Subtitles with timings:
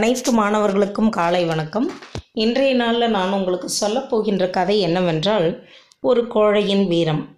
[0.00, 1.90] அனைத்து மாணவர்களுக்கும் காலை வணக்கம்.
[2.32, 5.68] இன்றைய நாளில் நான் உங்களுக்கு சொல்லப்போகின்ற கதை என்னவென்றால்
[6.00, 7.36] ஒரு கோழையின் வீரம்.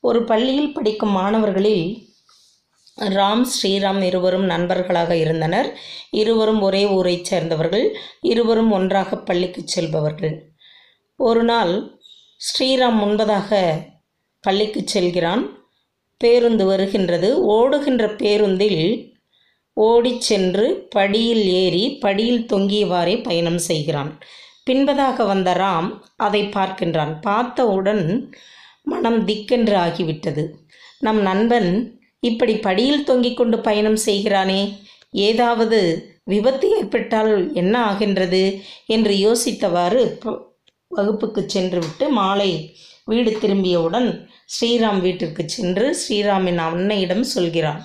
[0.00, 2.08] ஒரு பள்ளியில் படிக்கும் மாணவர்களில்
[3.00, 5.78] ராம் ஸ்ரீராம் இருவரும் நண்பர்களாக இருந்தனர்.
[6.10, 7.96] இருவரும் ஒரே ஊரைச் சேர்ந்தவர்கள்.
[8.20, 10.52] இருவரும் ஒன்றாக பள்ளிக்கு செல்பவர்கள்.
[11.16, 12.00] ஒரு நாள்
[12.36, 13.78] ஸ்ரீராம் முன்பதாக
[14.40, 15.64] பள்ளிக்கு செல்கிறான்.
[16.18, 17.44] பேருந்து வருகின்றது.
[17.44, 19.09] ஓடுகின்ற பேருந்தில்
[19.86, 24.12] ஓடிச் சென்று படியில் ஏறி படியில் தொங்கியவாறே பயணம் செய்கிறான்.
[24.70, 27.12] பின்பதாக வந்த ராம் அதை பார்க்கின்றான்.
[27.20, 28.04] பார்த்தவுடன்
[28.82, 30.44] மனம் திக்கென்று ஆகிவிட்டது.
[30.98, 31.70] நம் நண்பன்
[32.20, 34.62] இப்படி படியில் தொங்கிக் கொண்டு பயணம் செய்கிறானே
[35.28, 35.78] ஏதாவது
[36.24, 38.42] விபத்து ஏற்பட்டால் என்ன ஆகின்றது
[38.86, 40.02] என்று யோசித்தவாறு
[40.88, 42.50] வகுப்புக்கு சென்றுவிட்டு மாலை
[43.04, 44.08] வீடு திரும்பியவுடன்
[44.54, 47.80] ஸ்ரீராம் வீட்டிற்கு சென்று ஸ்ரீராமின் அன்னையிடம் சொல்கிறான்.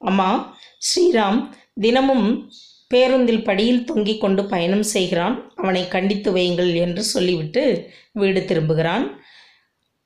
[0.00, 0.55] அம்மா
[0.86, 2.52] ஸ்ரீராம் தினமும்
[2.88, 5.52] பேருந்தில் படியில் தொங்கிக் கொண்டு பயணம் செய்கிறான்.
[5.56, 9.20] அவனை கண்டித்து வையுங்கள் என்று சொல்லிவிட்டு வீடு திரும்புகிறான்.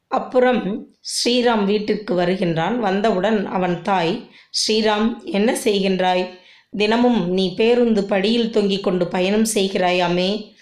[0.07, 2.79] அப்புறம் ஸ்ரீராம் வீட்டிற்கு வருகின்றான்.
[2.79, 6.29] வந்தவுடன் அவன் தாய் ஸ்ரீராம் என்ன செய்கின்றாய்?
[6.71, 10.53] தினமும் நீ பேருந்து படியில் தொங்கிக் கொண்டு பயணம் செய்கிறாயாமே?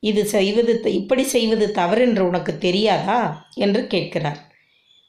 [0.00, 3.48] இது செய்வது இப்படி செய்வது தவறென்று உனக்கு தெரியாதா?
[3.54, 4.52] என்று கேட்கிறார்.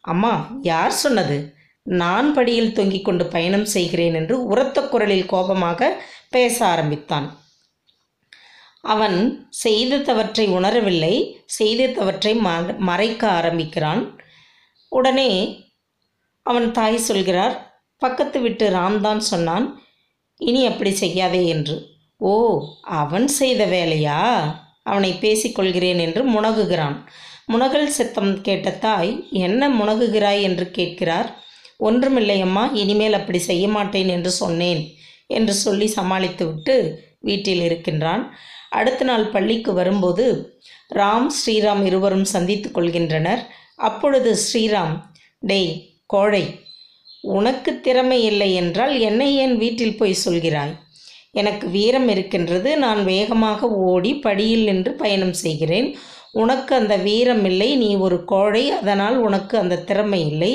[0.02, 1.58] அம்மா யார் சொன்னது?
[1.92, 7.28] நான் படியில் தொங்கிக் கொண்டு பயணம் செய்கிறேன் என்று உரத்த குரலில் கோபமாக பேச ஆரம்பித்தான்.
[8.82, 12.36] அவன் செய்த தவற்றை உணரவில்லை செய்த தவற்றை
[12.78, 14.22] மறைக்க ஆரம்பிக்கிறான்.
[14.90, 15.32] உடனே
[16.46, 19.82] அவன் தாய் சொல்கிறார் பக்கத்து வீட்டு ராம்தான் சொன்னான்
[20.38, 21.76] இனி அப்படி செய்யாதே என்று.
[22.18, 22.32] ஓ
[22.82, 24.20] அவன் செய்த வேலையா?
[24.84, 26.98] அவனை பேசிக்கொள்கிறேன் என்று முனகுகிறான்.
[27.52, 30.42] முனகல் சத்தம் கேட்ட தாய் என்ன முனகுகிறாய்?
[30.42, 31.48] என்று கேட்கிறார்.
[31.80, 34.82] ஒன்றுமில்லை அம்மா இனிமேல் அப்படி செய்ய மாட்டேன் என்று சொன்னேன்
[35.38, 36.76] என்று சொல்லி சமாளித்துவிட்டு
[37.28, 38.24] வீட்டில் இருக்கின்றான்.
[38.70, 40.26] அடுத்த நாள் பள்ளிக்கு வரும்போது
[41.00, 43.42] ராம் ஸ்ரீராம் இருவரும் சந்தித்து கொள்கின்றனர்.
[43.88, 44.96] அப்பொழுது ஸ்ரீராம்
[45.44, 45.72] டேய்
[46.06, 46.44] கோழை
[47.38, 50.74] உனக்கு திறமை இல்லை என்றால் என்னை ஏன் வீட்டில் போய் சொல்கிறாய்?
[51.40, 55.88] எனக்கு வீரம் இருக்கின்றது நான் வேகமாக ஓடி படியில் நின்று பயணம் செய்கிறேன்.
[56.42, 60.54] உனக்கு அந்த வீரம் இல்லை நீ ஒரு கோழை அதனால் உனக்கு அந்த திறமை இல்லை.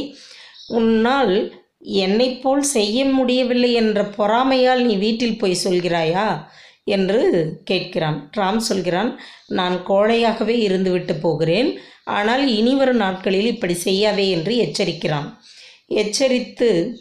[0.67, 6.45] உன்னால் என்னைப் போல் செய்ய முடியவில்லை என்ற பொறாமையால் நீ வீட்டில் போய் சொல்கிறாயா?
[6.85, 8.31] என்று கேட்கிறான்.
[8.37, 11.79] ராம் சொல்கிறான் நான் கோழையாகவே இருந்துவிட்டு போகிறேன்.
[12.05, 15.33] ஆனால் இனிவரும் நாட்களில் இப்படி செய்யாதே என்று எச்சரிக்கிறான்.
[15.87, 16.99] எச்சரித்து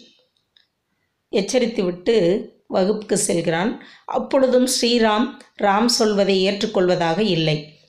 [1.31, 3.83] எச்சரித்துவிட்டு வகுப்புக்கு செல்கிறான்.
[4.05, 7.79] அப்பொழுதும் ஸ்ரீராம் ராம் சொல்வதை ஏற்றுக்கொள்வதாக இல்லை.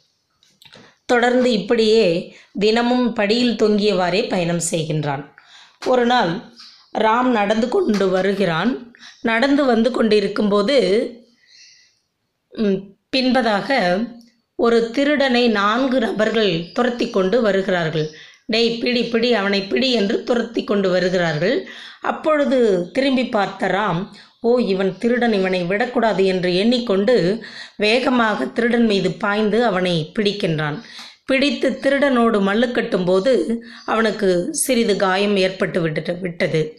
[1.07, 5.34] தொடர்ந்து இப்படியே தினமும் படியில் தொங்கியவாறே பயணம் செய்கின்றான்.
[5.93, 6.33] ஒரு நாள்
[7.05, 8.71] ராம் நடந்து கொண்டு வருகிறான்.
[9.31, 10.77] நடந்து வந்து கொண்டிருக்கும்போது
[13.15, 13.69] பின்பதாக
[14.59, 18.07] ஒரு திருடனை நான்கு நபர்கள் துரத்தி கொண்டு வருகிறார்கள்.
[18.53, 21.57] டேய் பிடி பிடி அவனை பிடி என்று துரத்தி கொண்டு வருகிறார்கள்.
[22.11, 22.59] அப்பொழுது
[22.97, 24.01] திரும்பி பார்த்த ராம்
[24.49, 27.15] ஓ இவன் திருடன் இவனை விடக்கூடாது என்று எண்ணிக்கொண்டு
[27.85, 30.77] வேகமாக திருடன் மீது பாய்ந்து அவனை பிடிக்கின்றான்.
[31.25, 36.79] பிடித்து திருடனோடு மல்லு கட்டும்போது அவனுக்கு சிறிது காயம் ஏற்பட்டு விட்டு விட்டது.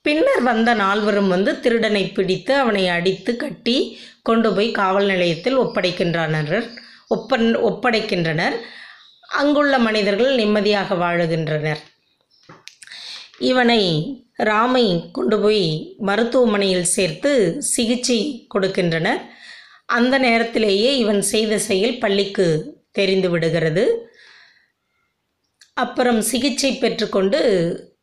[0.00, 6.68] பின்னர் வந்த நால்வரும் வந்து திருடனை பிடித்து அவனை அடித்து கட்டி கொண்டு போய் காவல் நிலையத்தில் ஒப்படைக்கின்றனர்
[7.08, 8.56] ஒப்பன் ஒப்படைக்கின்றனர்.
[9.28, 11.78] அங்குள்ள மனிதர்கள் நிம்மதியாக வாழுகின்றனர்.
[13.38, 13.82] இவனை
[14.42, 19.20] ராமை கொண்டு போய் மருத்துவமனையில் சேர்த்து சிகிச்சை கொடுக்கின்றனர்.
[19.86, 23.84] அந்த நேரத்திலேயே இவன் செய்த செயல் பள்ளிக்கு தெரிந்து விடுகிறது.
[25.76, 27.40] அப்புறம் சிகிச்சை பெற்றுக்கொண்டு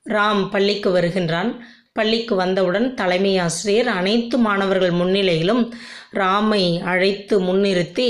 [0.10, 1.52] ராம் பள்ளிக்கு வருகின்றான்.
[1.98, 5.64] பள்ளிக்கு வந்தவுடன் தலைமை ஆசிரியர் அனைத்து மாணவர்கள் முன்னிலையிலும்
[6.14, 8.10] ராமை அழைத்து முன்னிறுத்தி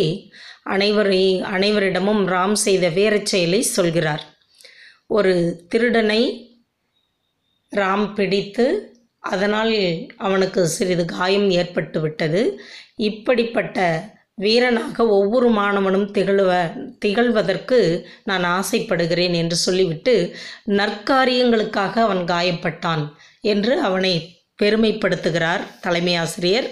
[0.70, 1.24] அனைவரை
[1.56, 4.24] அனைவரிடமும் ராம் செய்த வீரச் செயலை சொல்கிறார்.
[5.18, 5.34] ஒரு
[5.70, 6.22] திருடனை
[7.72, 8.66] ராம் பிடித்து
[9.24, 9.74] அதனால்
[10.18, 12.42] அவனுக்கு சிறிது காயம் ஏற்பட்டு விட்டது
[13.10, 13.78] இப்படிப்பட்ட
[14.38, 16.52] வீரனாக ஒவ்வொரு மாணவனும் திகழ்வ
[17.06, 17.80] திகழ்வதற்கு
[18.24, 20.36] நான் ஆசைப்படுகிறேன் என்று சொல்லிவிட்டு
[20.80, 23.04] நற்காரியங்களுக்காக அவன் காயப்பட்டான்
[23.42, 24.14] என்று அவனை
[24.64, 26.68] பெருமைப்படுத்துகிறார் தலைமை ஆசிரியர்.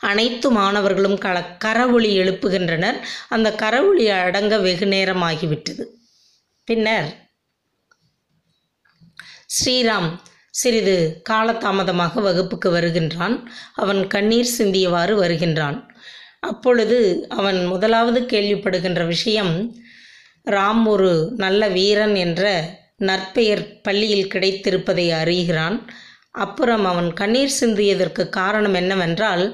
[0.00, 2.98] அனைத்து மாணவர்களும் கல கரவொளி எழுப்புகின்றனர்.
[3.28, 5.84] அந்த கரவொளி அடங்க வெகு நேரமாகிவிட்டது.
[6.68, 7.10] பின்னர்
[9.56, 10.10] ஸ்ரீராம்
[10.54, 10.96] சிறிது
[11.30, 13.36] காலதாமதமாக வகுப்புக்கு வருகின்றான்.
[13.74, 15.78] அவன் கண்ணீர் சிந்தியவாறு வருகின்றான்.
[16.40, 19.52] அப்பொழுது அவன் முதலாவது கேள்விப்படுகின்ற விஷயம்
[20.50, 22.42] ராம் ஒரு நல்ல வீரன் என்ற
[22.96, 25.76] நற்பெயர் பள்ளியில் கிடைத்திருப்பதை அறிகிறான்.
[26.44, 29.44] அப்புறம் அவன் கண்ணீர் சிந்தியதற்கு காரணம் என்னவென்றால்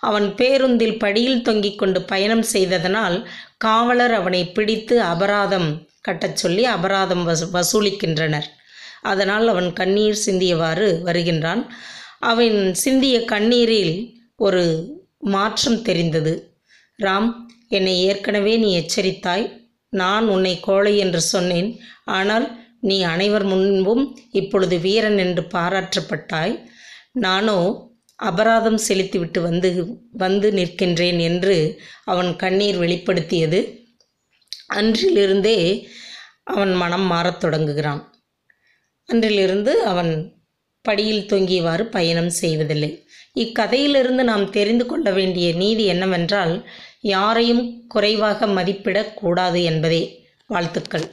[0.00, 3.16] அவன் பேருந்தில் படியில் தொங்கிக் கொண்டு பயணம் செய்ததனால்
[3.58, 5.68] காவலர் அவனை பிடித்து அபராதம்
[6.08, 7.24] கட்டச் சொல்லி அபராதம்
[7.56, 8.48] வசூலிக்கின்றனர்.
[9.02, 11.66] அதனால் அவன் கண்ணீர் சிந்தியவாறு வருகின்றான்.
[12.18, 16.54] அவன் சிந்திய கண்ணீரில் ஒரு மாற்றம் தெரிந்தது.
[16.98, 17.32] ராம்
[17.68, 19.64] என்னை ஏற்கனவே நீ எச்சரித்தாய்.
[19.88, 21.80] நான் உன்னை கோழை என்று சொன்னேன்.
[22.04, 26.64] ஆனால் நீ அனைவர் முன்பும் இப்பொழுது வீரன் என்று பாராட்டப்பட்டாய்
[27.12, 27.58] நானோ
[28.16, 33.84] அபராதம் செலுத்திவிட்டு வந்து வந்து நிற்கின்றேன் என்று அவன் கண்ணீர் வெளிப்படுத்தியது.
[34.74, 35.86] அன்றிலிருந்தே
[36.44, 38.02] அவன் மனம் மாறத் தொடங்குகிறான்.
[39.08, 40.12] அன்றிலிருந்து அவன்
[40.84, 42.90] படியில் தொங்கியவாறு பயணம் செய்வதில்லை.
[43.34, 46.54] இக்கதையிலிருந்து நாம் தெரிந்து கொள்ள வேண்டிய நீதி என்னவென்றால்
[47.00, 50.02] யாரையும் குறைவாக மதிப்பிடக்கூடாது என்பதே
[50.46, 51.06] வாழ்த்துக்கள்.